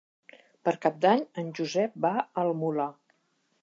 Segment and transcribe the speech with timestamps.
[0.67, 2.15] Per Cap d'Any en Josep va
[2.45, 2.93] al Molar.